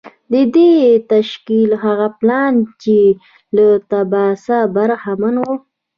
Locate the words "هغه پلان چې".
1.83-2.97